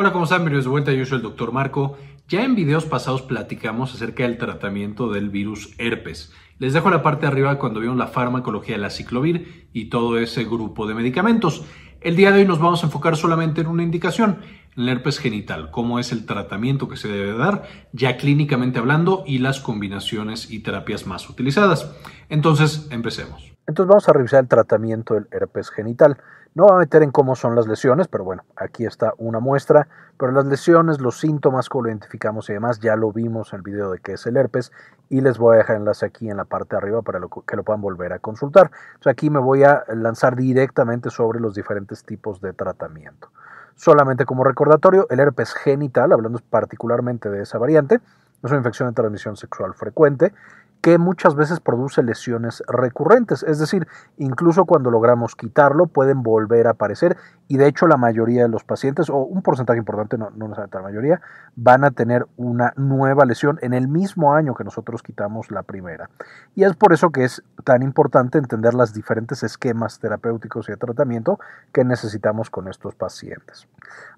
Hola, 0.00 0.12
¿cómo 0.12 0.26
están? 0.26 0.42
Bienvenidos 0.42 0.66
de 0.66 0.70
vuelta, 0.70 0.92
yo 0.92 1.04
soy 1.04 1.16
el 1.16 1.22
doctor 1.24 1.50
Marco. 1.50 1.98
Ya 2.28 2.44
en 2.44 2.54
videos 2.54 2.84
pasados 2.84 3.22
platicamos 3.22 3.92
acerca 3.92 4.22
del 4.22 4.38
tratamiento 4.38 5.10
del 5.10 5.28
virus 5.28 5.74
herpes. 5.76 6.32
Les 6.60 6.72
dejo 6.72 6.88
la 6.88 7.02
parte 7.02 7.22
de 7.22 7.32
arriba 7.32 7.58
cuando 7.58 7.80
vimos 7.80 7.96
la 7.96 8.06
farmacología 8.06 8.76
de 8.76 8.80
la 8.80 8.90
ciclovir 8.90 9.68
y 9.72 9.86
todo 9.86 10.16
ese 10.16 10.44
grupo 10.44 10.86
de 10.86 10.94
medicamentos. 10.94 11.64
El 12.00 12.14
día 12.14 12.30
de 12.30 12.38
hoy 12.38 12.46
nos 12.46 12.60
vamos 12.60 12.84
a 12.84 12.86
enfocar 12.86 13.16
solamente 13.16 13.60
en 13.60 13.66
una 13.66 13.82
indicación, 13.82 14.38
el 14.76 14.88
herpes 14.88 15.18
genital, 15.18 15.72
cómo 15.72 15.98
es 15.98 16.12
el 16.12 16.26
tratamiento 16.26 16.88
que 16.88 16.96
se 16.96 17.08
debe 17.08 17.36
dar, 17.36 17.64
ya 17.92 18.18
clínicamente 18.18 18.78
hablando, 18.78 19.24
y 19.26 19.38
las 19.38 19.58
combinaciones 19.58 20.48
y 20.48 20.60
terapias 20.60 21.08
más 21.08 21.28
utilizadas. 21.28 21.92
Entonces, 22.28 22.86
empecemos. 22.92 23.57
Entonces 23.68 23.88
vamos 23.88 24.08
a 24.08 24.14
revisar 24.14 24.40
el 24.40 24.48
tratamiento 24.48 25.12
del 25.12 25.28
herpes 25.30 25.68
genital. 25.68 26.16
No 26.54 26.66
va 26.66 26.76
a 26.76 26.78
meter 26.78 27.02
en 27.02 27.10
cómo 27.10 27.36
son 27.36 27.54
las 27.54 27.68
lesiones, 27.68 28.08
pero 28.08 28.24
bueno, 28.24 28.42
aquí 28.56 28.86
está 28.86 29.12
una 29.18 29.40
muestra. 29.40 29.88
Pero 30.18 30.32
las 30.32 30.46
lesiones, 30.46 31.00
los 31.02 31.20
síntomas, 31.20 31.68
cómo 31.68 31.84
lo 31.84 31.90
identificamos 31.90 32.48
y 32.48 32.54
demás, 32.54 32.80
ya 32.80 32.96
lo 32.96 33.12
vimos 33.12 33.52
en 33.52 33.58
el 33.58 33.62
video 33.62 33.90
de 33.90 33.98
qué 33.98 34.14
es 34.14 34.26
el 34.26 34.38
herpes 34.38 34.72
y 35.10 35.20
les 35.20 35.36
voy 35.36 35.54
a 35.54 35.58
dejar 35.58 35.76
enlace 35.76 36.06
aquí 36.06 36.30
en 36.30 36.38
la 36.38 36.46
parte 36.46 36.76
de 36.76 36.78
arriba 36.78 37.02
para 37.02 37.20
que 37.46 37.56
lo 37.56 37.62
puedan 37.62 37.82
volver 37.82 38.14
a 38.14 38.18
consultar. 38.20 38.70
Aquí 39.04 39.28
me 39.28 39.38
voy 39.38 39.64
a 39.64 39.84
lanzar 39.94 40.34
directamente 40.34 41.10
sobre 41.10 41.38
los 41.38 41.54
diferentes 41.54 42.04
tipos 42.04 42.40
de 42.40 42.54
tratamiento. 42.54 43.28
Solamente 43.76 44.24
como 44.24 44.44
recordatorio, 44.44 45.06
el 45.10 45.20
herpes 45.20 45.52
genital, 45.52 46.12
hablando 46.12 46.40
particularmente 46.48 47.28
de 47.28 47.42
esa 47.42 47.58
variante, 47.58 47.96
es 48.42 48.50
una 48.50 48.56
infección 48.56 48.88
de 48.88 48.94
transmisión 48.94 49.36
sexual 49.36 49.74
frecuente 49.74 50.32
que 50.80 50.98
muchas 50.98 51.34
veces 51.34 51.60
produce 51.60 52.02
lesiones 52.02 52.62
recurrentes, 52.68 53.42
es 53.42 53.58
decir, 53.58 53.88
incluso 54.16 54.64
cuando 54.64 54.90
logramos 54.90 55.34
quitarlo 55.34 55.86
pueden 55.86 56.22
volver 56.22 56.66
a 56.66 56.70
aparecer 56.70 57.16
y 57.48 57.56
de 57.56 57.66
hecho 57.66 57.86
la 57.86 57.96
mayoría 57.96 58.42
de 58.42 58.48
los 58.48 58.62
pacientes, 58.62 59.08
o 59.08 59.16
un 59.16 59.42
porcentaje 59.42 59.78
importante, 59.78 60.18
no, 60.18 60.30
no 60.30 60.48
la 60.48 60.82
mayoría, 60.82 61.20
van 61.56 61.82
a 61.82 61.90
tener 61.90 62.26
una 62.36 62.74
nueva 62.76 63.24
lesión 63.24 63.58
en 63.62 63.72
el 63.72 63.88
mismo 63.88 64.34
año 64.34 64.54
que 64.54 64.64
nosotros 64.64 65.02
quitamos 65.02 65.50
la 65.50 65.62
primera. 65.62 66.10
Y 66.54 66.64
es 66.64 66.76
por 66.76 66.92
eso 66.92 67.10
que 67.10 67.24
es 67.24 67.42
tan 67.64 67.82
importante 67.82 68.36
entender 68.36 68.74
los 68.74 68.92
diferentes 68.92 69.42
esquemas 69.42 69.98
terapéuticos 69.98 70.68
y 70.68 70.72
de 70.72 70.76
tratamiento 70.76 71.40
que 71.72 71.84
necesitamos 71.84 72.50
con 72.50 72.68
estos 72.68 72.94
pacientes. 72.94 73.66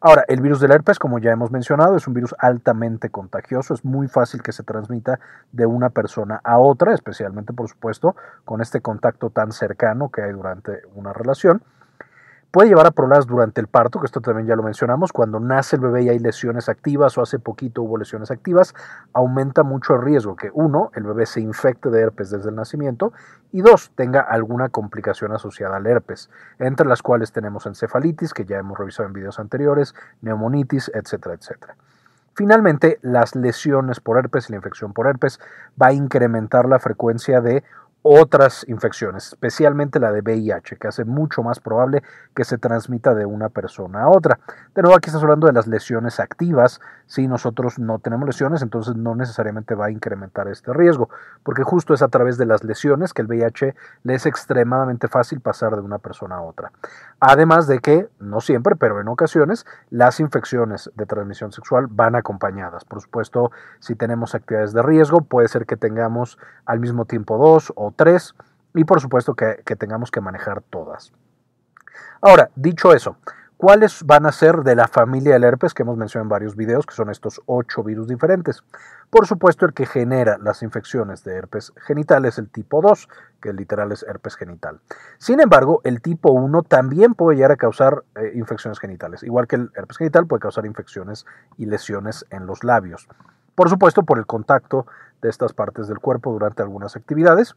Ahora, 0.01 0.25
el 0.27 0.41
virus 0.41 0.61
del 0.61 0.73
herpes, 0.73 0.99
como 0.99 1.21
ya 1.21 1.31
hemos 1.31 1.53
mencionado, 1.53 1.97
es 1.97 2.09
un 2.09 2.15
virus 2.15 2.35
altamente 2.39 3.11
contagioso, 3.11 3.75
es 3.75 3.85
muy 3.85 4.09
fácil 4.09 4.43
que 4.43 4.53
se 4.53 4.65
transmita 4.65 5.21
de 5.53 5.67
una 5.67 5.91
persona 5.91 6.41
a 6.43 6.50
otra, 6.59 6.95
especialmente 6.95 7.53
por 7.53 7.69
supuesto 7.69 8.17
con 8.45 8.61
este 8.61 8.81
contacto 8.81 9.31
tan 9.31 9.53
cercano 9.53 10.11
que 10.11 10.23
hay 10.23 10.33
durante 10.33 10.83
una 10.95 11.13
relación. 11.13 11.63
Puede 12.51 12.69
llevar 12.69 12.87
a 12.87 12.91
problemas 12.91 13.29
durante 13.29 13.61
el 13.61 13.69
parto, 13.69 14.01
que 14.01 14.07
esto 14.07 14.21
también 14.21 14.49
ya 14.49 14.57
lo 14.57 14.65
mencionamos, 14.65 15.13
cuando 15.13 15.39
nace 15.39 15.77
el 15.77 15.83
bebé 15.83 16.03
y 16.03 16.09
hay 16.09 16.19
lesiones 16.19 16.69
activas 16.69 17.17
o 17.17 17.23
hace 17.23 17.39
poquito 17.39 17.83
hubo 17.83 17.97
lesiones 17.97 18.33
activas, 18.33 18.75
aumenta 19.13 19.63
mucho 19.63 19.95
el 19.95 20.03
riesgo 20.03 20.35
que 20.35 20.51
uno, 20.53 20.91
el 20.97 21.05
bebé 21.05 21.27
se 21.27 21.41
infecte 21.41 21.91
de 21.91 22.01
herpes 22.01 22.31
desde 22.31 22.49
el 22.49 22.57
nacimiento 22.57 23.13
y 23.53 23.63
dos, 23.63 23.93
tenga 23.95 24.21
alguna 24.21 24.69
complicación 24.69 25.31
asociada 25.31 25.77
al 25.77 25.87
herpes, 25.87 26.29
entre 26.59 26.89
las 26.89 27.03
cuales 27.03 27.31
tenemos 27.31 27.67
encefalitis, 27.67 28.35
que 28.35 28.45
ya 28.45 28.59
hemos 28.59 28.77
revisado 28.77 29.07
en 29.07 29.13
videos 29.13 29.39
anteriores, 29.39 29.95
neumonitis, 30.21 30.91
etcétera, 30.93 31.37
etcétera. 31.37 31.77
Finalmente, 32.35 32.99
las 33.03 33.35
lesiones 33.35 34.01
por 34.01 34.19
herpes 34.19 34.49
y 34.49 34.53
la 34.53 34.57
infección 34.57 34.93
por 34.93 35.07
herpes 35.07 35.41
va 35.81 35.89
a 35.89 35.93
incrementar 35.93 36.69
la 36.69 36.79
frecuencia 36.79 37.41
de 37.41 37.63
otras 38.03 38.65
infecciones, 38.69 39.27
especialmente 39.29 40.01
la 40.01 40.11
de 40.11 40.23
VIH, 40.23 40.77
que 40.77 40.89
hace 40.89 41.05
mucho 41.05 41.43
más 41.43 41.61
probable 41.61 42.03
que 42.35 42.45
se 42.45 42.57
transmita 42.57 43.15
de 43.15 43.27
una 43.27 43.51
persona 43.51 44.03
a 44.03 44.09
otra. 44.09 44.39
De 44.75 44.83
nuevo, 44.83 44.97
aquí 44.97 45.09
estamos 45.09 45.25
hablando 45.25 45.47
de 45.47 45.53
las 45.53 45.67
lesiones 45.67 46.19
activas. 46.19 46.81
Si 47.07 47.29
nosotros 47.29 47.79
no 47.79 47.99
tenemos 47.99 48.27
lesiones, 48.27 48.63
entonces 48.63 48.97
no 48.97 49.15
necesariamente 49.15 49.75
va 49.75 49.87
a 49.87 49.91
incrementar 49.91 50.49
este 50.49 50.73
riesgo, 50.73 51.11
porque 51.43 51.63
justo 51.63 51.93
es 51.93 52.01
a 52.01 52.09
través 52.09 52.39
de 52.39 52.47
las 52.47 52.65
lesiones 52.65 53.13
que 53.13 53.23
el 53.23 53.29
VIH 53.29 53.75
le 54.05 54.15
es 54.15 54.25
extremadamente 54.25 55.09
fácil 55.09 55.41
pasar 55.41 55.75
de 55.75 55.83
una 55.83 55.99
persona 55.99 56.37
a 56.37 56.43
otra. 56.43 56.73
Además 57.21 57.67
de 57.67 57.81
que, 57.81 58.09
no 58.19 58.41
siempre, 58.41 58.77
pero 58.77 58.99
en 58.99 59.09
ocasiones, 59.09 59.67
las 59.91 60.21
infecciones 60.21 60.91
de 60.95 61.05
transmisión 61.05 61.53
sexual 61.53 61.87
van 61.87 62.17
acompañadas. 62.17 62.87
Por 62.87 63.03
supuesto, 63.03 63.53
si 63.79 63.95
tenemos 63.95 64.35
actividades 64.35 64.73
de 64.73 64.83
riesgo, 64.83 65.21
puede 65.21 65.49
ser 65.49 65.67
que 65.67 65.77
tengamos 65.77 66.39
al 66.65 66.81
mismo 66.81 67.05
tiempo 67.05 67.37
dos 67.37 67.75
o 67.77 67.93
tres 67.95 68.35
y 68.75 68.85
por 68.85 69.03
supuesto 69.03 69.35
que, 69.35 69.63
tengamos 69.79 70.11
que 70.11 70.23
manejar 70.23 70.63
todas. 70.63 71.13
Ahora, 72.23 72.51
dicho 72.55 72.95
eso, 72.95 73.17
¿cuáles 73.59 74.03
van 74.05 74.25
a 74.25 74.33
ser 74.33 74.59
de 74.63 74.75
la 74.75 74.89
familia 74.89 75.35
del 75.35 75.45
herpes 75.45 75.75
que 75.75 75.83
hemos 75.83 75.99
mencionado 75.99 76.25
en 76.25 76.31
varios 76.31 76.57
videos, 76.57 76.87
que 76.87 76.95
son 76.95 77.11
estos 77.11 77.43
ocho 77.45 77.83
virus 77.83 78.09
diferentes? 78.09 78.63
Por 79.11 79.27
supuesto, 79.27 79.67
el 79.67 79.75
que 79.75 79.87
genera 79.87 80.39
las 80.39 80.63
infecciones 80.63 81.25
de 81.25 81.35
herpes 81.35 81.73
genital 81.85 82.25
es 82.27 82.39
el 82.39 82.49
tipo 82.49 82.81
2, 82.81 83.09
que 83.43 83.53
literal 83.53 83.91
es 83.91 84.05
herpes 84.05 84.37
genital. 84.37 84.79
Sin 85.19 85.41
embargo, 85.41 85.81
el 85.83 86.01
tipo 86.01 86.31
1 86.31 86.63
también 86.63 87.15
puede 87.15 87.37
llegar 87.37 87.51
a 87.51 87.57
causar 87.57 88.05
eh, 88.15 88.31
infecciones 88.37 88.79
genitales. 88.79 89.25
Igual 89.25 89.49
que 89.49 89.57
el 89.57 89.73
herpes 89.75 89.99
genital 89.99 90.29
puede 90.29 90.41
causar 90.41 90.65
infecciones 90.65 91.27
y 91.59 91.67
lesiones 91.67 92.25
en 92.31 92.47
los 92.47 92.63
labios. 92.63 93.09
Por 93.57 93.69
supuesto, 93.69 94.05
por 94.05 94.19
el 94.19 94.27
contacto 94.27 94.87
de 95.21 95.29
estas 95.29 95.55
partes 95.55 95.89
del 95.89 95.99
cuerpo 95.99 96.31
durante 96.31 96.63
algunas 96.63 96.95
actividades. 96.95 97.55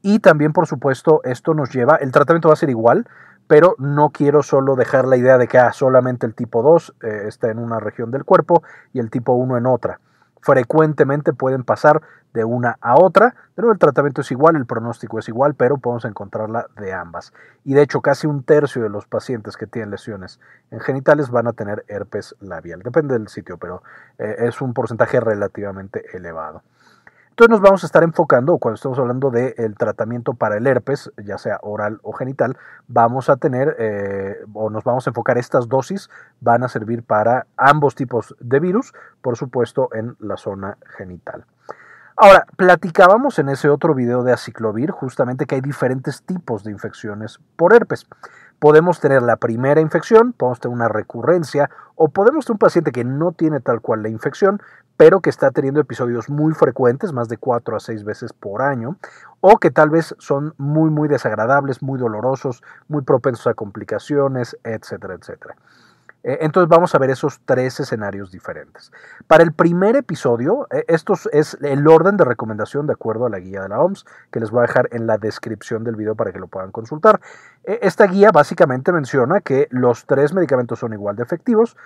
Y 0.00 0.20
también, 0.20 0.54
por 0.54 0.66
supuesto, 0.66 1.20
esto 1.24 1.52
nos 1.52 1.70
lleva, 1.70 1.96
el 1.96 2.12
tratamiento 2.12 2.48
va 2.48 2.54
a 2.54 2.56
ser 2.56 2.70
igual, 2.70 3.06
pero 3.46 3.74
no 3.78 4.08
quiero 4.08 4.42
solo 4.42 4.74
dejar 4.74 5.06
la 5.06 5.18
idea 5.18 5.36
de 5.36 5.48
que 5.48 5.58
ah, 5.58 5.72
solamente 5.72 6.24
el 6.26 6.34
tipo 6.34 6.62
2 6.62 6.94
eh, 7.02 7.24
está 7.28 7.50
en 7.50 7.58
una 7.58 7.78
región 7.78 8.10
del 8.10 8.24
cuerpo 8.24 8.62
y 8.94 9.00
el 9.00 9.10
tipo 9.10 9.34
1 9.34 9.58
en 9.58 9.66
otra. 9.66 10.00
Frecuentemente 10.44 11.32
pueden 11.32 11.64
pasar 11.64 12.02
de 12.34 12.44
una 12.44 12.76
a 12.82 12.96
otra. 12.96 13.34
Nuevo, 13.56 13.72
el 13.72 13.78
tratamiento 13.78 14.20
es 14.20 14.30
igual, 14.30 14.56
el 14.56 14.66
pronóstico 14.66 15.18
es 15.18 15.26
igual, 15.26 15.54
pero 15.54 15.78
podemos 15.78 16.04
encontrarla 16.04 16.66
de 16.76 16.92
ambas. 16.92 17.32
Y 17.64 17.72
de 17.72 17.80
hecho, 17.80 18.02
casi 18.02 18.26
un 18.26 18.42
tercio 18.42 18.82
de 18.82 18.90
los 18.90 19.06
pacientes 19.06 19.56
que 19.56 19.66
tienen 19.66 19.90
lesiones 19.90 20.40
en 20.70 20.80
genitales 20.80 21.30
van 21.30 21.46
a 21.46 21.54
tener 21.54 21.86
herpes 21.88 22.36
labial. 22.40 22.82
Depende 22.82 23.14
del 23.14 23.28
sitio, 23.28 23.56
pero 23.56 23.82
eh, 24.18 24.34
es 24.40 24.60
un 24.60 24.74
porcentaje 24.74 25.18
relativamente 25.18 26.14
elevado. 26.14 26.62
Entonces 27.34 27.50
nos 27.50 27.62
vamos 27.62 27.82
a 27.82 27.86
estar 27.86 28.04
enfocando, 28.04 28.58
cuando 28.58 28.76
estamos 28.76 28.96
hablando 28.96 29.32
del 29.32 29.74
tratamiento 29.76 30.34
para 30.34 30.56
el 30.56 30.68
herpes, 30.68 31.10
ya 31.16 31.36
sea 31.36 31.58
oral 31.62 31.98
o 32.04 32.12
genital, 32.12 32.56
vamos 32.86 33.28
a 33.28 33.34
tener 33.34 33.74
eh, 33.80 34.36
o 34.52 34.70
nos 34.70 34.84
vamos 34.84 35.04
a 35.08 35.10
enfocar 35.10 35.36
estas 35.36 35.68
dosis, 35.68 36.08
van 36.40 36.62
a 36.62 36.68
servir 36.68 37.02
para 37.02 37.48
ambos 37.56 37.96
tipos 37.96 38.36
de 38.38 38.60
virus, 38.60 38.94
por 39.20 39.36
supuesto 39.36 39.88
en 39.94 40.14
la 40.20 40.36
zona 40.36 40.78
genital. 40.96 41.44
Ahora, 42.14 42.46
platicábamos 42.56 43.40
en 43.40 43.48
ese 43.48 43.68
otro 43.68 43.96
video 43.96 44.22
de 44.22 44.32
aciclovir 44.32 44.92
justamente 44.92 45.46
que 45.46 45.56
hay 45.56 45.60
diferentes 45.60 46.22
tipos 46.22 46.62
de 46.62 46.70
infecciones 46.70 47.40
por 47.56 47.74
herpes. 47.74 48.06
Podemos 48.60 49.00
tener 49.00 49.22
la 49.22 49.38
primera 49.38 49.80
infección, 49.80 50.32
podemos 50.32 50.60
tener 50.60 50.76
una 50.76 50.86
recurrencia 50.86 51.68
o 51.96 52.10
podemos 52.10 52.46
tener 52.46 52.54
un 52.54 52.58
paciente 52.60 52.92
que 52.92 53.02
no 53.02 53.32
tiene 53.32 53.58
tal 53.58 53.80
cual 53.80 54.04
la 54.04 54.08
infección, 54.08 54.62
pero 54.96 55.20
que 55.20 55.30
está 55.30 55.50
teniendo 55.50 55.80
episodios 55.80 56.28
muy 56.28 56.54
frecuentes, 56.54 57.12
más 57.12 57.28
de 57.28 57.36
cuatro 57.36 57.76
a 57.76 57.80
seis 57.80 58.04
veces 58.04 58.32
por 58.32 58.62
año, 58.62 58.96
o 59.40 59.58
que 59.58 59.70
tal 59.70 59.90
vez 59.90 60.14
son 60.18 60.54
muy, 60.56 60.90
muy 60.90 61.08
desagradables, 61.08 61.82
muy 61.82 61.98
dolorosos, 61.98 62.62
muy 62.88 63.02
propensos 63.02 63.46
a 63.46 63.54
complicaciones, 63.54 64.56
etcétera, 64.64 65.14
etcétera. 65.14 65.56
Eh, 66.24 66.38
entonces 66.40 66.68
vamos 66.68 66.94
a 66.94 66.98
ver 66.98 67.10
esos 67.10 67.40
tres 67.44 67.78
escenarios 67.78 68.32
diferentes. 68.32 68.90
Para 69.26 69.44
el 69.44 69.52
primer 69.52 69.94
episodio, 69.94 70.66
eh, 70.70 70.84
esto 70.88 71.12
es 71.32 71.58
el 71.60 71.86
orden 71.86 72.16
de 72.16 72.24
recomendación 72.24 72.86
de 72.86 72.94
acuerdo 72.94 73.26
a 73.26 73.30
la 73.30 73.38
guía 73.38 73.60
de 73.62 73.68
la 73.68 73.80
OMS, 73.80 74.06
que 74.30 74.40
les 74.40 74.50
voy 74.50 74.60
a 74.60 74.66
dejar 74.66 74.88
en 74.92 75.06
la 75.06 75.18
descripción 75.18 75.84
del 75.84 75.96
video 75.96 76.14
para 76.14 76.32
que 76.32 76.38
lo 76.38 76.46
puedan 76.46 76.72
consultar. 76.72 77.20
Eh, 77.64 77.78
esta 77.82 78.06
guía 78.06 78.30
básicamente 78.32 78.90
menciona 78.90 79.42
que 79.42 79.68
los 79.70 80.06
tres 80.06 80.32
medicamentos 80.32 80.78
son 80.78 80.94
igual 80.94 81.14
de 81.14 81.24
efectivos, 81.24 81.76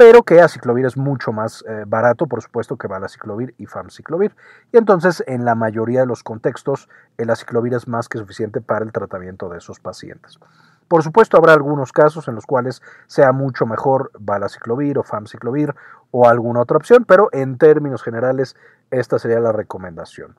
pero 0.00 0.22
que 0.22 0.40
aciclovir 0.40 0.86
es 0.86 0.96
mucho 0.96 1.30
más 1.30 1.62
eh, 1.68 1.84
barato, 1.86 2.26
por 2.26 2.40
supuesto, 2.40 2.78
que 2.78 2.86
valaciclovir 2.86 3.54
y 3.58 3.66
famciclovir. 3.66 4.34
Y 4.72 4.78
entonces, 4.78 5.22
en 5.26 5.44
la 5.44 5.54
mayoría 5.54 6.00
de 6.00 6.06
los 6.06 6.22
contextos, 6.22 6.88
el 7.18 7.28
aciclovir 7.28 7.74
es 7.74 7.86
más 7.86 8.08
que 8.08 8.16
suficiente 8.16 8.62
para 8.62 8.82
el 8.82 8.92
tratamiento 8.92 9.50
de 9.50 9.58
esos 9.58 9.78
pacientes. 9.78 10.40
Por 10.88 11.02
supuesto, 11.02 11.36
habrá 11.36 11.52
algunos 11.52 11.92
casos 11.92 12.28
en 12.28 12.34
los 12.34 12.46
cuales 12.46 12.80
sea 13.08 13.32
mucho 13.32 13.66
mejor 13.66 14.10
valaciclovir 14.18 14.96
o 14.96 15.02
famciclovir 15.02 15.74
o 16.12 16.26
alguna 16.26 16.62
otra 16.62 16.78
opción, 16.78 17.04
pero 17.04 17.28
en 17.32 17.58
términos 17.58 18.02
generales, 18.02 18.56
esta 18.90 19.18
sería 19.18 19.40
la 19.40 19.52
recomendación. 19.52 20.34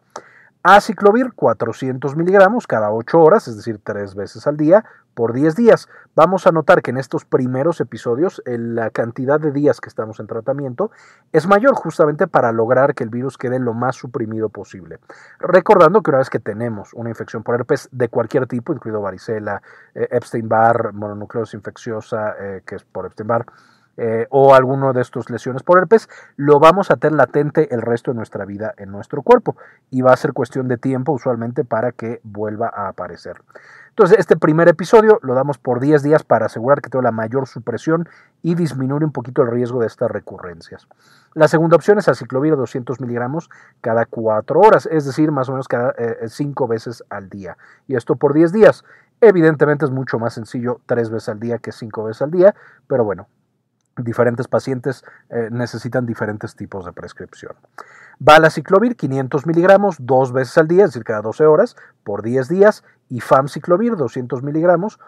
Aciclovir 0.63 1.33
400 1.33 2.15
miligramos 2.15 2.67
cada 2.67 2.91
8 2.91 3.19
horas, 3.19 3.47
es 3.47 3.57
decir, 3.57 3.79
3 3.83 4.13
veces 4.13 4.45
al 4.45 4.57
día, 4.57 4.85
por 5.15 5.33
10 5.33 5.55
días. 5.55 5.89
Vamos 6.15 6.45
a 6.45 6.51
notar 6.51 6.83
que 6.83 6.91
en 6.91 6.97
estos 6.97 7.25
primeros 7.25 7.81
episodios 7.81 8.43
la 8.45 8.91
cantidad 8.91 9.39
de 9.39 9.51
días 9.51 9.81
que 9.81 9.89
estamos 9.89 10.19
en 10.19 10.27
tratamiento 10.27 10.91
es 11.31 11.47
mayor 11.47 11.73
justamente 11.73 12.27
para 12.27 12.51
lograr 12.51 12.93
que 12.93 13.03
el 13.03 13.09
virus 13.09 13.39
quede 13.39 13.57
lo 13.57 13.73
más 13.73 13.95
suprimido 13.95 14.49
posible. 14.49 14.99
Recordando 15.39 16.03
que 16.03 16.11
una 16.11 16.19
vez 16.19 16.29
que 16.29 16.39
tenemos 16.39 16.93
una 16.93 17.09
infección 17.09 17.41
por 17.41 17.55
herpes 17.55 17.89
de 17.91 18.09
cualquier 18.09 18.45
tipo, 18.45 18.71
incluido 18.71 19.01
varicela, 19.01 19.63
eh, 19.95 20.09
Epstein-Barr, 20.11 20.93
mononucleosis 20.93 21.55
infecciosa, 21.55 22.35
eh, 22.39 22.61
que 22.67 22.75
es 22.75 22.83
por 22.83 23.07
Epstein-Barr, 23.07 23.47
eh, 24.03 24.25
o 24.31 24.55
alguno 24.55 24.93
de 24.93 25.01
estos 25.03 25.29
lesiones 25.29 25.61
por 25.61 25.77
herpes, 25.77 26.09
lo 26.35 26.59
vamos 26.59 26.89
a 26.89 26.95
tener 26.95 27.15
latente 27.15 27.71
el 27.71 27.83
resto 27.83 28.09
de 28.09 28.15
nuestra 28.15 28.45
vida 28.45 28.73
en 28.77 28.89
nuestro 28.89 29.21
cuerpo 29.21 29.55
y 29.91 30.01
va 30.01 30.11
a 30.11 30.17
ser 30.17 30.33
cuestión 30.33 30.67
de 30.67 30.77
tiempo 30.77 31.11
usualmente 31.11 31.63
para 31.63 31.91
que 31.91 32.19
vuelva 32.23 32.67
a 32.73 32.87
aparecer. 32.87 33.43
Entonces, 33.89 34.17
este 34.17 34.37
primer 34.37 34.67
episodio 34.69 35.19
lo 35.21 35.35
damos 35.35 35.59
por 35.59 35.79
10 35.79 36.01
días 36.01 36.23
para 36.23 36.47
asegurar 36.47 36.81
que 36.81 36.89
tenga 36.89 37.03
la 37.03 37.11
mayor 37.11 37.45
supresión 37.45 38.09
y 38.41 38.55
disminuir 38.55 39.03
un 39.03 39.11
poquito 39.11 39.43
el 39.43 39.51
riesgo 39.51 39.81
de 39.81 39.85
estas 39.85 40.09
recurrencias. 40.09 40.87
La 41.35 41.47
segunda 41.47 41.75
opción 41.75 41.99
es 41.99 42.07
aciclovir 42.07 42.55
200 42.55 42.99
miligramos 43.01 43.51
cada 43.81 44.07
4 44.07 44.59
horas, 44.59 44.87
es 44.89 45.05
decir, 45.05 45.31
más 45.31 45.47
o 45.49 45.51
menos 45.51 45.67
cada 45.67 45.93
5 46.25 46.65
eh, 46.65 46.67
veces 46.67 47.03
al 47.11 47.29
día. 47.29 47.55
Y 47.87 47.95
esto 47.95 48.15
por 48.15 48.33
10 48.33 48.51
días. 48.51 48.83
Evidentemente 49.19 49.85
es 49.85 49.91
mucho 49.91 50.17
más 50.17 50.33
sencillo 50.33 50.81
3 50.87 51.11
veces 51.11 51.29
al 51.29 51.39
día 51.39 51.59
que 51.59 51.71
5 51.71 52.05
veces 52.05 52.23
al 52.23 52.31
día, 52.31 52.55
pero 52.87 53.03
bueno, 53.03 53.27
diferentes 53.97 54.47
pacientes 54.47 55.03
eh, 55.29 55.49
necesitan 55.51 56.05
diferentes 56.05 56.55
tipos 56.55 56.85
de 56.85 56.93
prescripción. 56.93 57.53
Valaciclovir 58.19 58.95
500 58.95 59.45
miligramos 59.47 59.97
dos 59.99 60.31
veces 60.31 60.57
al 60.57 60.67
día, 60.67 60.85
es 60.85 60.91
decir, 60.91 61.03
cada 61.03 61.21
12 61.21 61.45
horas, 61.45 61.75
por 62.03 62.21
10 62.21 62.47
días, 62.49 62.83
y 63.09 63.19
Famciclovir 63.19 63.95
200 63.95 64.43
miligramos 64.43 64.99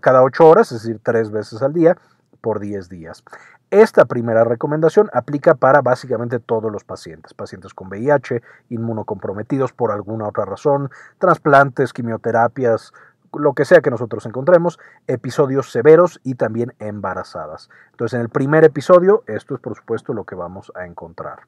cada 0.00 0.22
8 0.22 0.48
horas, 0.48 0.72
es 0.72 0.82
decir, 0.82 1.00
3 1.02 1.30
veces 1.30 1.62
al 1.62 1.72
día, 1.72 1.96
por 2.40 2.60
10 2.60 2.88
días. 2.88 3.24
Esta 3.70 4.06
primera 4.06 4.44
recomendación 4.44 5.10
aplica 5.12 5.54
para 5.54 5.82
básicamente 5.82 6.38
todos 6.38 6.72
los 6.72 6.84
pacientes, 6.84 7.34
pacientes 7.34 7.74
con 7.74 7.88
VIH, 7.88 8.42
inmunocomprometidos 8.70 9.74
por 9.74 9.92
alguna 9.92 10.28
otra 10.28 10.46
razón, 10.46 10.90
trasplantes, 11.18 11.92
quimioterapias, 11.92 12.94
lo 13.34 13.52
que 13.52 13.64
sea 13.64 13.80
que 13.80 13.90
nosotros 13.90 14.26
encontremos, 14.26 14.78
episodios 15.06 15.70
severos 15.70 16.20
y 16.24 16.34
también 16.34 16.74
embarazadas. 16.78 17.68
Entonces, 17.90 18.14
en 18.14 18.22
el 18.22 18.28
primer 18.28 18.64
episodio, 18.64 19.22
esto 19.26 19.54
es 19.54 19.60
por 19.60 19.76
supuesto 19.76 20.12
lo 20.12 20.24
que 20.24 20.34
vamos 20.34 20.72
a 20.74 20.86
encontrar. 20.86 21.40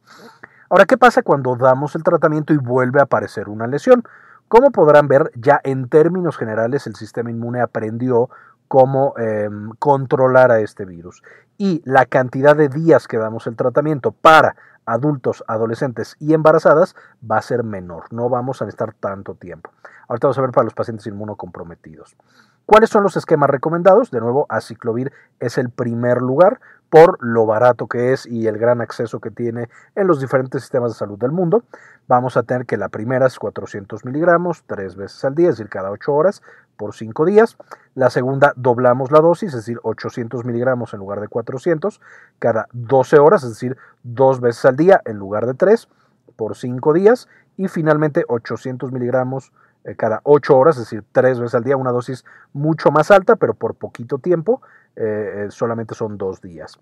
Ahora, 0.69 0.85
¿qué 0.85 0.97
pasa 0.97 1.23
cuando 1.23 1.57
damos 1.57 1.95
el 1.97 2.03
tratamiento 2.03 2.53
y 2.53 2.59
vuelve 2.59 3.01
a 3.01 3.05
aparecer 3.05 3.49
una 3.49 3.67
lesión? 3.67 4.05
Como 4.49 4.71
podrán 4.71 5.09
ver, 5.09 5.31
ya 5.35 5.61
en 5.63 5.89
términos 5.89 6.37
generales 6.37 6.87
el 6.87 6.97
sistema 6.97 7.31
inmune 7.31 7.61
aprendió 7.61 8.31
cómo 8.69 9.15
em, 9.19 9.71
controlar 9.79 10.53
a 10.53 10.61
este 10.61 10.85
virus. 10.85 11.23
Y 11.61 11.83
la 11.85 12.07
cantidad 12.07 12.57
de 12.57 12.71
días 12.71 13.07
que 13.07 13.19
damos 13.19 13.47
el 13.47 13.55
tratamiento 13.55 14.13
para 14.13 14.57
adultos, 14.87 15.45
adolescentes 15.47 16.17
y 16.19 16.33
embarazadas 16.33 16.97
va 17.31 17.37
a 17.37 17.43
ser 17.43 17.65
menor. 17.65 18.11
No 18.15 18.31
vamos 18.31 18.63
a 18.63 18.65
necesitar 18.65 18.95
tanto 18.95 19.35
tiempo. 19.35 19.71
Ahorita 20.09 20.29
vamos 20.29 20.39
a 20.39 20.41
ver 20.41 20.53
para 20.53 20.65
los 20.65 20.73
pacientes 20.73 21.07
inmunocomprometidos. 21.07 22.17
¿Cuáles 22.65 22.89
son 22.89 23.03
los 23.03 23.15
esquemas 23.19 23.51
recomendados? 23.51 24.11
De 24.11 24.21
nuevo, 24.21 24.47
aciclovir 24.49 25.13
es 25.39 25.59
el 25.59 25.69
primer 25.69 26.23
lugar 26.23 26.63
por 26.91 27.23
lo 27.23 27.47
barato 27.47 27.87
que 27.87 28.13
es 28.13 28.27
y 28.27 28.49
el 28.49 28.59
gran 28.59 28.81
acceso 28.81 29.21
que 29.21 29.31
tiene 29.31 29.69
en 29.95 30.07
los 30.07 30.21
diferentes 30.21 30.63
sistemas 30.63 30.93
de 30.93 30.99
salud 30.99 31.19
del 31.19 31.31
mundo. 31.31 31.63
Vamos 32.09 32.37
a 32.37 32.43
tener 32.43 32.67
que 32.67 32.77
la 32.77 32.89
primera 32.89 33.27
es 33.27 33.39
400 33.39 34.05
miligramos 34.05 34.65
tres 34.67 34.97
veces 34.97 35.25
al 35.25 35.37
día, 35.37 35.51
es 35.51 35.57
decir, 35.57 35.71
cada 35.71 35.91
8 35.91 36.13
horas 36.13 36.43
por 36.77 36.95
5 36.95 37.25
días. 37.25 37.57
La 37.95 38.11
segunda 38.11 38.53
doblamos 38.57 39.13
la 39.13 39.21
dosis, 39.21 39.51
es 39.51 39.61
decir, 39.61 39.79
800 39.85 40.45
miligramos 40.45 40.93
en 40.93 40.99
lugar 40.99 41.21
de 41.21 41.29
400 41.29 42.01
cada 42.41 42.67
12 42.73 43.19
horas, 43.21 43.45
es 43.45 43.51
decir, 43.51 43.77
dos 44.03 44.41
veces 44.41 44.65
al 44.65 44.77
día 44.77 45.01
en 45.05 45.17
lugar 45.17 45.47
de 45.47 45.55
3 45.55 45.89
por 46.35 46.57
5 46.57 46.93
días. 46.93 47.29
Y 47.57 47.69
finalmente 47.69 48.25
800 48.27 48.91
miligramos 48.91 49.53
eh, 49.85 49.97
cada 49.97 50.21
8 50.25 50.57
horas, 50.57 50.77
es 50.77 50.85
decir, 50.85 51.05
3 51.13 51.41
veces 51.41 51.55
al 51.55 51.65
día, 51.65 51.77
una 51.77 51.93
dosis 51.93 52.25
mucho 52.53 52.91
más 52.91 53.11
alta, 53.11 53.37
pero 53.37 53.55
por 53.55 53.75
poquito 53.75 54.19
tiempo 54.19 54.61
eh, 54.97 55.47
eh, 55.47 55.51
solamente 55.51 55.95
son 55.95 56.19
dos 56.19 56.41
días. 56.41 56.79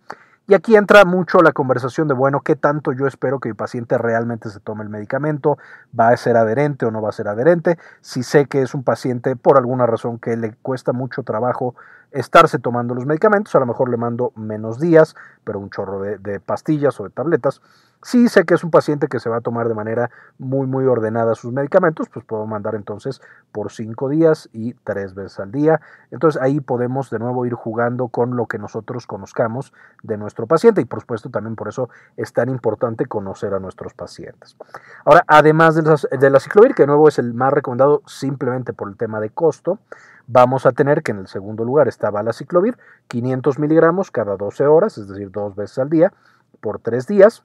Y 0.49 0.55
aquí 0.55 0.77
entra 0.77 1.05
mucho 1.05 1.41
la 1.41 1.53
conversación 1.53 2.09
de, 2.09 2.15
bueno, 2.15 2.41
¿qué 2.41 2.57
tanto 2.57 2.93
yo 2.93 3.07
espero 3.07 3.39
que 3.39 3.51
mi 3.51 3.55
paciente 3.55 3.99
realmente 3.99 4.49
se 4.49 4.61
tome 4.61 4.83
el 4.83 4.89
medicamento? 4.89 5.59
¿Va 5.99 6.09
a 6.09 6.17
ser 6.17 6.39
adherente 6.39 6.87
o 6.87 6.91
no 6.91 7.03
va 7.03 7.11
a 7.11 7.13
ser 7.13 7.29
adherente? 7.29 7.79
Si 8.01 8.23
sé 8.23 8.47
que 8.47 8.63
es 8.63 8.73
un 8.73 8.83
paciente 8.83 9.37
por 9.37 9.59
alguna 9.59 9.85
razón 9.87 10.19
que 10.19 10.39
le 10.39 10.55
cuesta 10.63 10.95
mucho 10.95 11.23
trabajo 11.23 11.75
estarse 12.13 12.59
tomando 12.59 12.95
los 12.95 13.05
medicamentos, 13.05 13.55
a 13.55 13.61
lo 13.61 13.67
mejor 13.67 13.91
le 13.91 13.99
mando 13.99 14.33
menos 14.37 14.81
días, 14.81 15.15
pero 15.45 15.59
un 15.61 15.69
chorro 15.69 16.01
de 16.01 16.41
pastillas 16.41 16.99
o 16.99 17.05
de 17.05 17.11
tabletas. 17.11 17.61
Si 18.03 18.29
sé 18.29 18.45
que 18.45 18.55
es 18.55 18.63
un 18.63 18.71
paciente 18.71 19.09
que 19.09 19.19
se 19.19 19.29
va 19.29 19.39
a 19.39 19.41
tomar 19.41 19.69
de 19.69 19.75
manera 19.75 20.11
muy, 20.39 20.67
muy 20.67 20.87
ordenada 20.87 21.35
sus 21.35 21.53
medicamentos, 21.53 22.09
pues 22.09 22.25
puedo 22.25 22.47
mandar 22.47 22.77
entonces 22.77 23.21
por 23.51 23.73
cinco 23.73 24.09
días 24.09 24.49
y 24.53 24.75
tres 24.85 25.15
veces 25.15 25.41
al 25.41 25.51
día. 25.51 25.81
Entonces 26.13 26.41
ahí 26.41 26.61
podemos 26.61 27.11
de 27.11 27.19
nuevo 27.19 27.45
ir 27.45 27.55
jugando 27.55 28.09
con 28.09 28.37
lo 28.37 28.47
que 28.47 28.59
nosotros 28.59 29.07
conozcamos 29.07 29.73
de 30.05 30.17
nuestro 30.17 30.47
paciente 30.47 30.81
y 30.81 30.85
por 30.85 31.01
supuesto 31.01 31.31
también 31.31 31.57
por 31.57 31.69
eso 31.69 31.91
es 32.17 32.33
tan 32.33 32.49
importante 32.49 33.07
conocer 33.07 33.53
a 33.53 33.59
nuestros 33.59 33.95
pacientes. 33.95 34.57
Ahora, 35.05 35.25
además 35.27 35.75
de 35.75 36.31
la, 36.31 36.41
ciclovir, 36.41 36.75
que 36.75 36.85
de 36.85 36.89
nuevo 36.89 37.09
es 37.09 37.19
el 37.19 37.35
más 37.35 37.53
recomendado 37.53 38.03
simplemente 38.07 38.73
por 38.73 38.89
el 38.89 38.97
tema 38.97 39.19
de 39.19 39.31
costo, 39.31 39.81
vamos 40.29 40.67
a 40.67 40.73
tener 40.73 41.03
que 41.03 41.11
en 41.13 41.19
el 41.19 41.27
segundo 41.27 41.65
lugar 41.65 41.89
estaba 41.89 42.23
la 42.23 42.33
ciclovir, 42.33 42.79
500 43.09 43.59
miligramos 43.59 44.11
cada 44.13 44.37
12 44.37 44.67
horas, 44.67 44.99
es 44.99 45.09
decir, 45.09 45.33
dos 45.33 45.57
veces 45.57 45.79
al 45.79 45.91
día, 45.91 46.13
por 46.61 46.79
tres 46.79 47.07
días. 47.07 47.45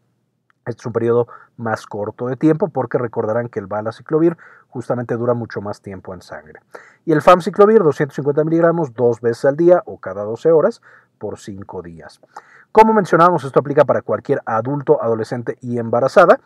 Este 0.66 0.82
es 0.82 0.86
un 0.86 0.94
periodo 0.94 1.28
más 1.58 1.86
corto 1.86 2.28
de 2.28 2.38
tiempo 2.38 2.70
porque 2.70 2.98
recordarán 2.98 3.50
que 3.50 3.60
el 3.60 3.68
balaciclovir 3.68 4.38
justamente 4.70 5.16
dura 5.16 5.34
mucho 5.34 5.62
más 5.62 5.82
tiempo 5.82 6.14
en 6.14 6.22
sangre. 6.22 6.60
Y 7.06 7.12
el 7.12 7.22
famciclovir, 7.22 7.84
250 7.84 8.44
miligramos 8.44 8.94
dos 8.94 9.22
veces 9.22 9.46
al 9.46 9.58
día 9.58 9.84
o 9.86 10.00
cada 10.00 10.24
12 10.24 10.52
horas 10.52 10.82
por 11.18 11.38
5 11.38 11.82
días. 11.82 12.22
Como 12.72 12.94
mencionábamos, 12.94 13.44
esto 13.44 13.60
aplica 13.60 13.86
para 13.86 14.02
cualquier 14.02 14.42
adulto, 14.46 15.02
adolescente 15.04 15.58
y 15.62 15.78
embarazada. 15.78 16.40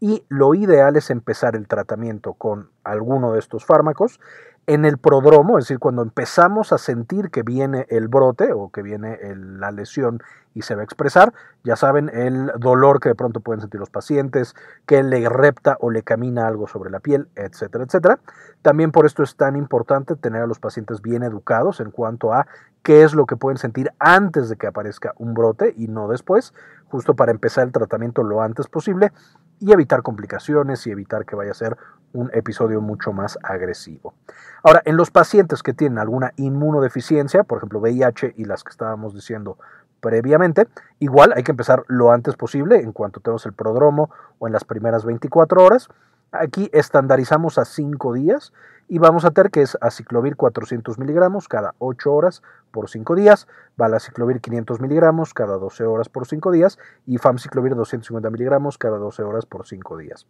Y 0.00 0.24
lo 0.28 0.54
ideal 0.54 0.96
es 0.96 1.10
empezar 1.10 1.56
el 1.56 1.68
tratamiento 1.68 2.34
con 2.34 2.70
alguno 2.84 3.32
de 3.32 3.38
estos 3.38 3.64
fármacos 3.64 4.18
en 4.66 4.84
el 4.84 4.98
prodromo, 4.98 5.58
es 5.58 5.64
decir, 5.64 5.78
cuando 5.78 6.02
empezamos 6.02 6.72
a 6.72 6.78
sentir 6.78 7.30
que 7.30 7.42
viene 7.42 7.86
el 7.90 8.08
brote 8.08 8.52
o 8.52 8.70
que 8.70 8.82
viene 8.82 9.18
la 9.36 9.70
lesión 9.70 10.22
y 10.54 10.62
se 10.62 10.74
va 10.74 10.82
a 10.82 10.84
expresar, 10.84 11.34
ya 11.64 11.76
saben, 11.76 12.10
el 12.14 12.52
dolor 12.58 13.00
que 13.00 13.10
de 13.10 13.14
pronto 13.14 13.40
pueden 13.40 13.60
sentir 13.60 13.80
los 13.80 13.90
pacientes, 13.90 14.54
que 14.86 15.02
le 15.02 15.28
repta 15.28 15.76
o 15.80 15.90
le 15.90 16.02
camina 16.02 16.46
algo 16.46 16.66
sobre 16.68 16.90
la 16.90 17.00
piel, 17.00 17.28
etcétera, 17.34 17.84
etcétera. 17.84 18.18
También 18.62 18.92
por 18.92 19.04
esto 19.04 19.22
es 19.22 19.36
tan 19.36 19.56
importante 19.56 20.16
tener 20.16 20.42
a 20.42 20.46
los 20.46 20.60
pacientes 20.60 21.02
bien 21.02 21.22
educados 21.22 21.80
en 21.80 21.90
cuanto 21.90 22.32
a 22.32 22.46
qué 22.82 23.02
es 23.02 23.14
lo 23.14 23.26
que 23.26 23.36
pueden 23.36 23.58
sentir 23.58 23.90
antes 23.98 24.48
de 24.48 24.56
que 24.56 24.66
aparezca 24.66 25.12
un 25.18 25.34
brote 25.34 25.74
y 25.76 25.88
no 25.88 26.08
después, 26.08 26.54
justo 26.88 27.14
para 27.14 27.32
empezar 27.32 27.64
el 27.64 27.72
tratamiento 27.72 28.22
lo 28.22 28.40
antes 28.40 28.68
posible 28.68 29.12
y 29.58 29.72
evitar 29.72 30.02
complicaciones 30.02 30.86
y 30.86 30.90
evitar 30.90 31.24
que 31.24 31.36
vaya 31.36 31.50
a 31.50 31.54
ser 31.54 31.76
un 32.14 32.30
episodio 32.32 32.80
mucho 32.80 33.12
más 33.12 33.38
agresivo. 33.42 34.14
Ahora, 34.62 34.80
en 34.86 34.96
los 34.96 35.10
pacientes 35.10 35.62
que 35.62 35.74
tienen 35.74 35.98
alguna 35.98 36.32
inmunodeficiencia, 36.36 37.44
por 37.44 37.58
ejemplo 37.58 37.80
VIH 37.80 38.34
y 38.36 38.46
las 38.46 38.64
que 38.64 38.70
estábamos 38.70 39.14
diciendo 39.14 39.58
previamente, 40.00 40.68
igual 41.00 41.32
hay 41.36 41.42
que 41.42 41.50
empezar 41.50 41.84
lo 41.88 42.12
antes 42.12 42.36
posible 42.36 42.80
en 42.80 42.92
cuanto 42.92 43.20
tenemos 43.20 43.44
el 43.46 43.52
prodromo 43.52 44.10
o 44.38 44.46
en 44.46 44.52
las 44.52 44.64
primeras 44.64 45.04
24 45.04 45.62
horas. 45.62 45.88
Aquí 46.32 46.70
estandarizamos 46.72 47.58
a 47.58 47.64
5 47.64 48.12
días 48.14 48.52
y 48.88 48.98
vamos 48.98 49.24
a 49.24 49.30
tener 49.30 49.50
que 49.50 49.62
es 49.62 49.78
aciclovir 49.80 50.36
400 50.36 50.98
miligramos 50.98 51.48
cada 51.48 51.74
8 51.78 52.12
horas 52.12 52.42
por 52.74 52.90
5 52.90 53.14
días, 53.14 53.46
valaciclovir 53.76 54.40
500 54.40 54.80
miligramos 54.80 55.32
cada 55.32 55.56
12 55.58 55.84
horas 55.84 56.08
por 56.08 56.26
5 56.26 56.50
días 56.50 56.78
y 57.06 57.18
famciclovir 57.18 57.76
250 57.76 58.28
miligramos 58.30 58.78
cada 58.78 58.98
12 58.98 59.22
horas 59.22 59.46
por 59.46 59.64
5 59.64 59.96
días. 59.96 60.26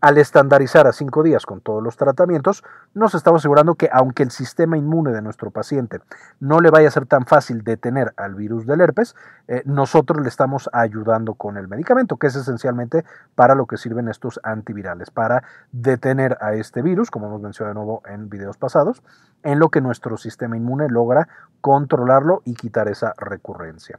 Al 0.00 0.16
estandarizar 0.16 0.86
a 0.86 0.92
5 0.92 1.24
días 1.24 1.44
con 1.44 1.60
todos 1.60 1.82
los 1.82 1.96
tratamientos, 1.96 2.62
nos 2.94 3.16
estamos 3.16 3.42
asegurando 3.42 3.74
que 3.74 3.90
aunque 3.92 4.22
el 4.22 4.30
sistema 4.30 4.78
inmune 4.78 5.10
de 5.10 5.22
nuestro 5.22 5.50
paciente 5.50 6.00
no 6.38 6.60
le 6.60 6.70
vaya 6.70 6.86
a 6.86 6.92
ser 6.92 7.06
tan 7.06 7.26
fácil 7.26 7.64
detener 7.64 8.14
al 8.16 8.36
virus 8.36 8.64
del 8.64 8.80
herpes, 8.80 9.16
eh, 9.48 9.62
nosotros 9.64 10.22
le 10.22 10.28
estamos 10.28 10.70
ayudando 10.72 11.34
con 11.34 11.56
el 11.56 11.66
medicamento, 11.66 12.16
que 12.16 12.28
es 12.28 12.36
esencialmente 12.36 13.04
para 13.34 13.56
lo 13.56 13.66
que 13.66 13.76
sirven 13.76 14.08
estos 14.08 14.38
antivirales, 14.44 15.10
para 15.10 15.42
detener 15.72 16.38
a 16.40 16.54
este 16.54 16.80
virus, 16.80 17.10
como 17.10 17.26
hemos 17.26 17.40
mencionado 17.40 17.74
de 17.74 17.84
nuevo 17.84 17.97
en 18.06 18.28
videos 18.28 18.56
pasados, 18.56 19.02
en 19.42 19.58
lo 19.58 19.68
que 19.68 19.80
nuestro 19.80 20.16
sistema 20.16 20.56
inmune 20.56 20.88
logra 20.88 21.28
controlarlo 21.60 22.42
y 22.44 22.54
quitar 22.54 22.88
esa 22.88 23.14
recurrencia. 23.16 23.98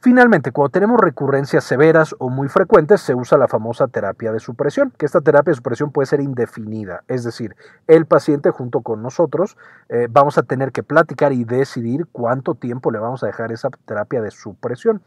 Finalmente, 0.00 0.52
cuando 0.52 0.70
tenemos 0.70 1.00
recurrencias 1.00 1.64
severas 1.64 2.14
o 2.18 2.28
muy 2.28 2.48
frecuentes, 2.48 3.00
se 3.00 3.14
usa 3.14 3.38
la 3.38 3.48
famosa 3.48 3.88
terapia 3.88 4.30
de 4.30 4.38
supresión, 4.38 4.92
que 4.96 5.06
esta 5.06 5.20
terapia 5.20 5.50
de 5.50 5.56
supresión 5.56 5.90
puede 5.90 6.06
ser 6.06 6.20
indefinida, 6.20 7.02
es 7.08 7.24
decir, 7.24 7.56
el 7.86 8.06
paciente 8.06 8.50
junto 8.50 8.82
con 8.82 9.02
nosotros 9.02 9.56
eh, 9.88 10.06
vamos 10.10 10.38
a 10.38 10.42
tener 10.42 10.70
que 10.70 10.82
platicar 10.82 11.32
y 11.32 11.44
decidir 11.44 12.06
cuánto 12.12 12.54
tiempo 12.54 12.90
le 12.90 12.98
vamos 12.98 13.24
a 13.24 13.26
dejar 13.26 13.52
esa 13.52 13.70
terapia 13.84 14.20
de 14.20 14.30
supresión. 14.30 15.02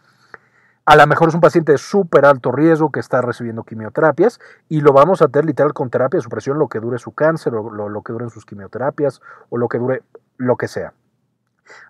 A 0.86 0.96
lo 0.96 1.06
mejor 1.06 1.30
es 1.30 1.36
un 1.36 1.42
paciente 1.42 1.74
de 1.74 1.78
súper 1.78 2.26
alto 2.26 2.52
riesgo 2.52 2.92
que 2.92 3.00
está 3.00 3.22
recibiendo 3.22 3.64
quimioterapias 3.64 4.40
y 4.70 4.82
lo 4.82 4.92
vamos 4.92 5.22
a 5.22 5.28
tener 5.28 5.46
literal 5.46 5.74
con 5.74 5.90
terapia 5.90 6.18
de 6.18 6.24
supresión 6.24 6.58
lo 6.58 6.68
que 6.68 6.80
dure 6.80 6.98
su 6.98 7.12
cáncer 7.12 7.54
o 7.54 7.70
lo, 7.70 7.90
lo 7.90 8.02
que 8.02 8.12
duren 8.12 8.30
sus 8.30 8.46
quimioterapias 8.46 9.22
o 9.50 9.58
lo 9.58 9.68
que 9.68 9.78
dure 9.78 10.04
lo 10.38 10.56
que 10.56 10.68
sea. 10.68 10.94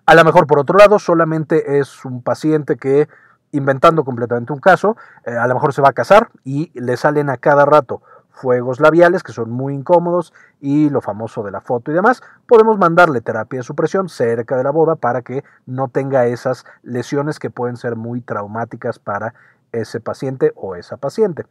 A 0.06 0.14
lo 0.14 0.24
mejor, 0.24 0.46
por 0.46 0.58
otro 0.58 0.76
lado, 0.76 0.98
solamente 0.98 1.78
es 1.78 2.04
un 2.04 2.22
paciente 2.22 2.76
que, 2.76 3.08
inventando 3.52 4.04
completamente 4.04 4.52
un 4.52 4.60
caso, 4.60 4.96
eh, 5.24 5.36
a 5.36 5.46
lo 5.46 5.54
mejor 5.54 5.72
se 5.72 5.82
va 5.82 5.88
a 5.88 5.92
casar 5.92 6.28
y 6.44 6.70
le 6.78 6.96
salen 6.96 7.30
a 7.30 7.36
cada 7.36 7.64
rato 7.64 8.02
fuegos 8.30 8.80
labiales 8.80 9.22
que 9.22 9.32
son 9.32 9.50
muy 9.50 9.74
incómodos 9.74 10.32
y 10.60 10.90
lo 10.90 11.00
famoso 11.00 11.42
de 11.42 11.50
la 11.50 11.60
foto 11.60 11.90
y 11.90 11.94
demás, 11.94 12.22
podemos 12.46 12.78
mandarle 12.78 13.20
terapia 13.20 13.60
de 13.60 13.64
supresión 13.64 14.08
cerca 14.08 14.56
de 14.56 14.64
la 14.64 14.70
boda 14.70 14.96
para 14.96 15.22
que 15.22 15.44
no 15.66 15.88
tenga 15.88 16.26
esas 16.26 16.64
lesiones 16.82 17.38
que 17.38 17.50
pueden 17.50 17.76
ser 17.76 17.96
muy 17.96 18.20
traumáticas 18.20 18.98
para 18.98 19.34
ese 19.72 20.00
paciente 20.00 20.52
o 20.56 20.76
esa 20.76 20.96
paciente. 20.96 21.46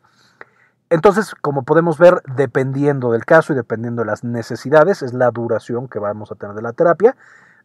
Entonces, 0.90 1.36
como 1.36 1.64
podemos 1.64 2.00
ver, 2.00 2.24
dependiendo 2.36 3.12
del 3.12 3.24
caso 3.26 3.54
y 3.54 3.56
dependiendo 3.56 4.02
de 4.02 4.08
las 4.08 4.24
necesidades, 4.24 5.04
es 5.04 5.14
la 5.14 5.30
duración 5.30 5.88
que 5.88 6.00
vamos 6.00 6.32
a 6.32 6.36
tener 6.36 6.56
de 6.56 6.64
la 6.64 6.74
terapia, 6.74 7.16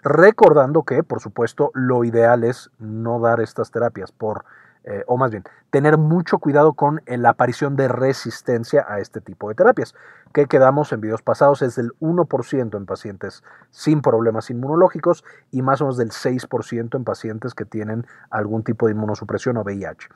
recordando 0.03 0.83
que, 0.83 1.03
por 1.03 1.21
supuesto, 1.21 1.71
lo 1.73 2.05
ideal 2.05 2.45
es 2.45 2.71
no 2.79 3.21
dar 3.21 3.41
estas 3.41 3.71
terapias 3.71 4.13
por 4.13 4.45
eh, 4.85 5.03
o 5.07 5.17
más 5.17 5.31
bien, 5.31 5.45
tener 5.71 5.97
mucho 5.97 6.39
cuidado 6.39 6.75
con 6.75 7.01
eh, 7.07 7.17
la 7.17 7.31
aparición 7.31 7.75
de 7.75 7.89
resistencia 7.89 8.85
a 8.87 9.01
este 9.01 9.21
tipo 9.21 9.49
de 9.49 9.55
terapias, 9.55 9.95
que 10.33 10.47
quedamos 10.47 10.93
en 10.93 11.01
videos 11.01 11.23
pasados 11.23 11.63
es 11.63 11.77
del 11.77 11.93
1% 12.01 12.77
en 12.77 12.87
pacientes 12.87 13.43
sin 13.71 14.03
problemas 14.03 14.51
inmunológicos 14.51 15.25
y 15.51 15.63
más 15.63 15.81
o 15.81 15.85
menos 15.85 15.97
del 15.97 16.11
6% 16.11 16.97
en 16.97 17.05
pacientes 17.05 17.55
que 17.55 17.65
tienen 17.65 18.07
algún 18.31 18.63
tipo 18.63 18.87
de 18.87 18.93
inmunosupresión 18.93 19.57
o 19.57 19.63
VIH. 19.63 20.09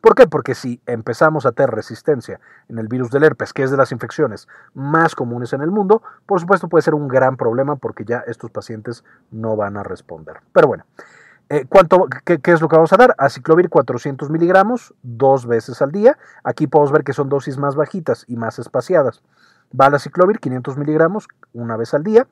¿Por 0.00 0.14
qué? 0.14 0.26
Porque 0.26 0.54
si 0.54 0.80
empezamos 0.86 1.46
a 1.46 1.52
tener 1.52 1.70
resistencia 1.70 2.38
en 2.68 2.78
el 2.78 2.88
virus 2.88 3.10
del 3.10 3.24
herpes, 3.24 3.52
que 3.52 3.62
es 3.62 3.70
de 3.70 3.78
las 3.78 3.90
infecciones 3.90 4.48
más 4.74 5.14
comunes 5.14 5.54
en 5.54 5.62
el 5.62 5.70
mundo, 5.70 6.02
por 6.26 6.40
supuesto 6.40 6.68
puede 6.68 6.82
ser 6.82 6.94
un 6.94 7.08
gran 7.08 7.36
problema 7.38 7.76
porque 7.76 8.04
ya 8.04 8.22
estos 8.26 8.50
pacientes 8.50 9.02
no 9.30 9.56
van 9.56 9.78
a 9.78 9.82
responder. 9.82 10.40
Pero 10.52 10.68
bueno, 10.68 10.84
eh, 11.50 11.66
¿cuánto, 11.68 12.08
qué, 12.24 12.40
es 12.42 12.60
lo 12.60 12.68
que 12.68 12.76
vamos 12.76 12.92
a 12.92 12.96
dar? 12.96 13.14
Aciclovir 13.18 13.68
400 13.68 14.30
miligramos 14.30 14.94
dos 15.02 15.46
veces 15.46 15.82
al 15.82 15.92
día. 15.92 16.16
Aquí 16.42 16.66
podemos 16.66 16.92
ver 16.92 17.04
que 17.04 17.12
son 17.12 17.28
dosis 17.28 17.58
más 17.58 17.76
bajitas 17.76 18.24
y 18.28 18.36
más 18.36 18.58
espaciadas. 18.58 19.22
Valaciclovir 19.72 20.38
500 20.38 20.78
miligramos 20.78 21.28
una 21.52 21.76
vez 21.76 21.92
al 21.94 22.02
día 22.02 22.26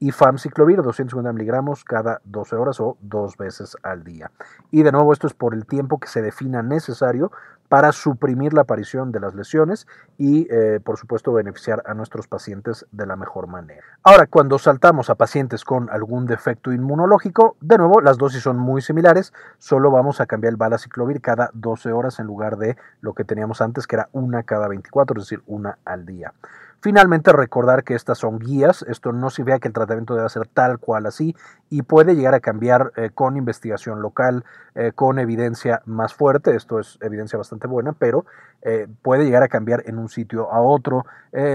y 0.00 0.10
famciclovir 0.10 0.82
250 0.82 1.32
miligramos 1.32 1.84
cada 1.84 2.20
12 2.24 2.56
horas 2.56 2.80
o 2.80 2.96
dos 3.00 3.36
veces 3.36 3.76
al 3.82 4.04
día. 4.04 4.30
Y 4.70 4.82
de 4.82 4.92
nuevo 4.92 5.12
esto 5.12 5.26
es 5.26 5.34
por 5.34 5.54
el 5.54 5.66
tiempo 5.66 5.98
que 5.98 6.08
se 6.08 6.22
defina 6.22 6.62
necesario 6.62 7.32
para 7.68 7.92
suprimir 7.92 8.54
la 8.54 8.62
aparición 8.62 9.12
de 9.12 9.20
las 9.20 9.34
lesiones 9.34 9.86
y, 10.16 10.46
eh, 10.50 10.80
por 10.82 10.96
supuesto, 10.96 11.32
beneficiar 11.32 11.82
a 11.86 11.94
nuestros 11.94 12.26
pacientes 12.26 12.86
de 12.92 13.06
la 13.06 13.16
mejor 13.16 13.46
manera. 13.46 13.82
Ahora, 14.02 14.26
cuando 14.26 14.58
saltamos 14.58 15.10
a 15.10 15.14
pacientes 15.14 15.64
con 15.64 15.90
algún 15.90 16.26
defecto 16.26 16.72
inmunológico, 16.72 17.56
de 17.60 17.78
nuevo, 17.78 18.00
las 18.00 18.18
dosis 18.18 18.42
son 18.42 18.56
muy 18.56 18.80
similares, 18.80 19.32
solo 19.58 19.90
vamos 19.90 20.20
a 20.20 20.26
cambiar 20.26 20.52
el 20.52 20.56
balaciclovir 20.56 21.20
cada 21.20 21.50
12 21.52 21.92
horas 21.92 22.18
en 22.18 22.26
lugar 22.26 22.56
de 22.56 22.76
lo 23.00 23.14
que 23.14 23.24
teníamos 23.24 23.60
antes, 23.60 23.86
que 23.86 23.96
era 23.96 24.08
una 24.12 24.42
cada 24.42 24.68
24, 24.68 25.18
es 25.18 25.26
decir, 25.26 25.42
una 25.46 25.78
al 25.84 26.06
día. 26.06 26.32
Finalmente, 26.80 27.32
recordar 27.32 27.82
que 27.82 27.96
estas 27.96 28.18
son 28.18 28.38
guías, 28.38 28.82
esto 28.88 29.10
no 29.12 29.30
significa 29.30 29.58
que 29.58 29.66
el 29.66 29.74
tratamiento 29.74 30.14
deba 30.14 30.28
ser 30.28 30.46
tal 30.46 30.78
cual 30.78 31.06
así 31.06 31.34
y 31.70 31.82
puede 31.82 32.14
llegar 32.14 32.34
a 32.34 32.40
cambiar 32.40 32.92
eh, 32.94 33.10
con 33.12 33.36
investigación 33.36 34.00
local, 34.00 34.44
eh, 34.76 34.92
con 34.94 35.18
evidencia 35.18 35.82
más 35.86 36.14
fuerte, 36.14 36.54
esto 36.54 36.78
es 36.78 36.96
evidencia 37.00 37.36
bastante 37.36 37.66
buena, 37.66 37.94
pero 37.94 38.26
eh, 38.62 38.86
puede 39.02 39.24
llegar 39.24 39.42
a 39.42 39.48
cambiar 39.48 39.82
en 39.86 39.98
un 39.98 40.08
sitio 40.08 40.52
a 40.52 40.60
otro, 40.60 41.04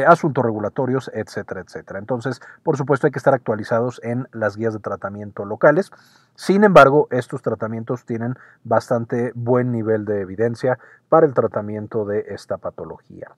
asuntos 0.06 0.46
regulatorios, 0.46 1.10
etcétera, 1.14 1.62
etcétera. 1.62 2.00
Entonces, 2.00 2.42
por 2.62 2.78
supuesto, 2.78 3.08
hay 3.08 3.12
que 3.12 3.18
estar 3.18 3.34
actualizados 3.34 4.00
en 4.04 4.28
las 4.32 4.56
guías 4.56 4.74
de 4.74 4.80
tratamiento 4.80 5.46
locales. 5.46 5.92
Sin 6.36 6.64
embargo, 6.64 7.08
estos 7.12 7.42
tratamientos 7.42 8.06
tienen 8.06 8.36
bastante 8.64 9.32
buen 9.36 9.72
nivel 9.72 10.06
de 10.06 10.22
evidencia 10.22 10.78
para 11.10 11.26
el 11.26 11.34
tratamiento 11.34 12.06
de 12.06 12.26
esta 12.30 12.58
patología. 12.58 13.32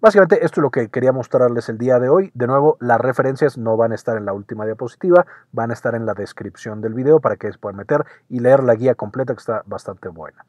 Básicamente 0.00 0.44
esto 0.44 0.60
es 0.60 0.62
lo 0.62 0.70
que 0.70 0.88
quería 0.88 1.12
mostrarles 1.12 1.68
el 1.68 1.78
día 1.78 1.98
de 1.98 2.08
hoy. 2.08 2.30
De 2.34 2.46
nuevo, 2.46 2.76
las 2.80 3.00
referencias 3.00 3.56
no 3.56 3.76
van 3.76 3.92
a 3.92 3.94
estar 3.94 4.16
en 4.16 4.24
la 4.24 4.32
última 4.32 4.66
diapositiva, 4.66 5.26
van 5.52 5.70
a 5.70 5.74
estar 5.74 5.94
en 5.94 6.06
la 6.06 6.14
descripción 6.14 6.80
del 6.80 6.94
video 6.94 7.20
para 7.20 7.36
que 7.36 7.50
puedan 7.52 7.76
meter 7.76 8.04
y 8.28 8.40
leer 8.40 8.62
la 8.62 8.74
guía 8.74 8.94
completa 8.94 9.34
que 9.34 9.40
está 9.40 9.62
bastante 9.66 10.08
buena. 10.08 10.44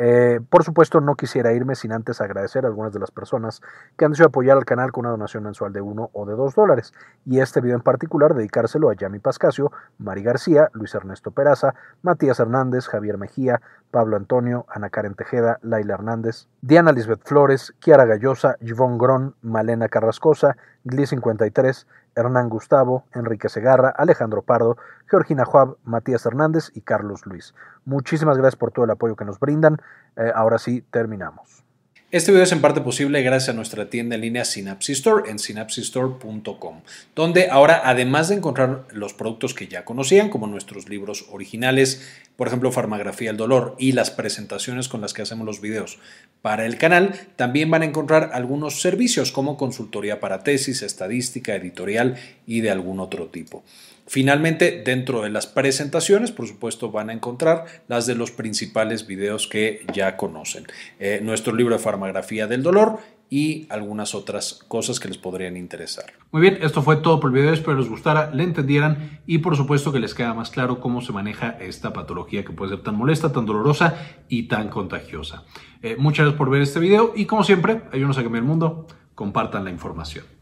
Eh, 0.00 0.38
por 0.48 0.62
supuesto, 0.62 1.00
no 1.00 1.16
quisiera 1.16 1.52
irme 1.52 1.74
sin 1.74 1.90
antes 1.90 2.20
agradecer 2.20 2.64
a 2.64 2.68
algunas 2.68 2.92
de 2.92 3.00
las 3.00 3.10
personas 3.10 3.60
que 3.96 4.04
han 4.04 4.12
decidido 4.12 4.28
apoyar 4.28 4.56
al 4.56 4.64
canal 4.64 4.92
con 4.92 5.00
una 5.04 5.10
donación 5.10 5.42
mensual 5.42 5.72
de 5.72 5.80
1 5.80 6.10
o 6.12 6.24
de 6.24 6.36
2 6.36 6.54
dólares. 6.54 6.92
Y 7.26 7.40
este 7.40 7.60
video 7.60 7.74
en 7.74 7.82
particular 7.82 8.32
dedicárselo 8.32 8.90
a 8.90 8.94
Yami 8.94 9.18
Pascasio, 9.18 9.72
Mari 9.98 10.22
García, 10.22 10.70
Luis 10.72 10.94
Ernesto 10.94 11.32
Peraza, 11.32 11.74
Matías 12.02 12.38
Hernández, 12.38 12.86
Javier 12.86 13.18
Mejía, 13.18 13.60
Pablo 13.90 14.16
Antonio, 14.16 14.66
Ana 14.68 14.88
Karen 14.88 15.14
Tejeda, 15.14 15.58
Laila 15.62 15.94
Hernández, 15.94 16.46
Diana 16.62 16.92
Lisbeth 16.92 17.24
Flores, 17.24 17.74
Kiara 17.80 18.04
Gallosa, 18.04 18.56
Yvonne 18.60 18.98
Gron, 18.98 19.34
Malena 19.42 19.88
Carrascosa, 19.88 20.56
Gli53, 20.84 21.86
Hernán 22.18 22.48
Gustavo, 22.48 23.04
Enrique 23.14 23.48
Segarra, 23.48 23.90
Alejandro 23.90 24.42
Pardo, 24.42 24.76
Georgina 25.08 25.44
Juab, 25.44 25.76
Matías 25.84 26.26
Hernández 26.26 26.70
y 26.74 26.80
Carlos 26.80 27.24
Luis. 27.24 27.54
Muchísimas 27.84 28.36
gracias 28.36 28.56
por 28.56 28.72
todo 28.72 28.84
el 28.84 28.90
apoyo 28.90 29.16
que 29.16 29.24
nos 29.24 29.38
brindan. 29.38 29.78
Eh, 30.16 30.32
ahora 30.34 30.58
sí, 30.58 30.84
terminamos. 30.90 31.62
Este 32.10 32.32
video 32.32 32.44
es 32.44 32.52
en 32.52 32.62
parte 32.62 32.80
posible 32.80 33.20
gracias 33.20 33.50
a 33.50 33.52
nuestra 33.52 33.90
tienda 33.90 34.14
en 34.14 34.22
línea 34.22 34.46
Synapsis 34.46 34.96
Store 34.96 35.30
en 35.30 35.38
synapsistore.com, 35.38 36.80
donde 37.14 37.50
ahora 37.50 37.82
además 37.84 38.30
de 38.30 38.36
encontrar 38.36 38.86
los 38.92 39.12
productos 39.12 39.52
que 39.52 39.68
ya 39.68 39.84
conocían, 39.84 40.30
como 40.30 40.46
nuestros 40.46 40.88
libros 40.88 41.26
originales, 41.30 42.08
por 42.38 42.46
ejemplo 42.46 42.70
Farmagrafía 42.70 43.30
del 43.30 43.36
Dolor 43.36 43.74
y 43.80 43.90
las 43.90 44.12
presentaciones 44.12 44.86
con 44.86 45.00
las 45.00 45.12
que 45.12 45.22
hacemos 45.22 45.44
los 45.44 45.60
videos 45.60 45.98
para 46.40 46.66
el 46.66 46.78
canal, 46.78 47.18
también 47.34 47.68
van 47.68 47.82
a 47.82 47.86
encontrar 47.86 48.30
algunos 48.32 48.80
servicios 48.80 49.32
como 49.32 49.56
consultoría 49.56 50.20
para 50.20 50.44
tesis, 50.44 50.82
estadística, 50.82 51.56
editorial 51.56 52.16
y 52.46 52.60
de 52.60 52.70
algún 52.70 53.00
otro 53.00 53.26
tipo. 53.26 53.64
Finalmente, 54.06 54.82
dentro 54.84 55.22
de 55.22 55.30
las 55.30 55.48
presentaciones, 55.48 56.30
por 56.30 56.46
supuesto, 56.46 56.92
van 56.92 57.10
a 57.10 57.12
encontrar 57.12 57.64
las 57.88 58.06
de 58.06 58.14
los 58.14 58.30
principales 58.30 59.08
videos 59.08 59.48
que 59.48 59.84
ya 59.92 60.16
conocen. 60.16 60.64
Eh, 61.00 61.18
nuestro 61.20 61.56
libro 61.56 61.74
de 61.74 61.82
farmagrafía 61.82 62.46
del 62.46 62.62
dolor 62.62 63.00
y 63.30 63.66
algunas 63.70 64.14
otras 64.14 64.60
cosas 64.68 65.00
que 65.00 65.08
les 65.08 65.18
podrían 65.18 65.56
interesar. 65.56 66.06
Muy 66.30 66.42
bien, 66.42 66.58
esto 66.62 66.82
fue 66.82 66.96
todo 66.96 67.20
por 67.20 67.30
el 67.30 67.36
video, 67.36 67.52
espero 67.52 67.76
les 67.76 67.88
gustara, 67.88 68.30
le 68.32 68.42
entendieran 68.42 69.20
y 69.26 69.38
por 69.38 69.56
supuesto 69.56 69.92
que 69.92 70.00
les 70.00 70.14
queda 70.14 70.34
más 70.34 70.50
claro 70.50 70.80
cómo 70.80 71.00
se 71.00 71.12
maneja 71.12 71.50
esta 71.60 71.92
patología 71.92 72.44
que 72.44 72.52
puede 72.52 72.70
ser 72.70 72.82
tan 72.82 72.96
molesta, 72.96 73.32
tan 73.32 73.46
dolorosa 73.46 73.96
y 74.28 74.44
tan 74.44 74.68
contagiosa. 74.68 75.44
Eh, 75.82 75.96
muchas 75.98 76.24
gracias 76.24 76.38
por 76.38 76.50
ver 76.50 76.62
este 76.62 76.80
video 76.80 77.12
y 77.14 77.26
como 77.26 77.44
siempre, 77.44 77.82
ayúdenos 77.92 78.18
a 78.18 78.22
cambiar 78.22 78.42
el 78.42 78.48
mundo, 78.48 78.86
compartan 79.14 79.64
la 79.64 79.70
información. 79.70 80.37